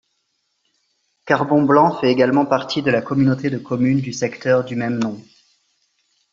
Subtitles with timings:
[1.27, 5.23] Carbon-Blanc fait également partie de la communauté de communes du secteur du même nom.